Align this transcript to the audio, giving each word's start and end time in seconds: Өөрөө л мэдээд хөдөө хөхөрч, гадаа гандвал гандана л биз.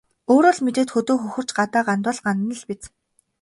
Өөрөө 0.33 0.53
л 0.55 0.59
мэдээд 0.65 0.89
хөдөө 0.93 1.15
хөхөрч, 1.21 1.49
гадаа 1.57 1.83
гандвал 1.87 2.19
гандана 2.25 2.55
л 2.59 2.63
биз. 2.69 2.83